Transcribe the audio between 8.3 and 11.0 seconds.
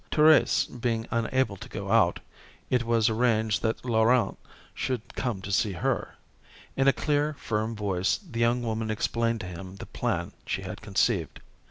young woman explained to him the plan she had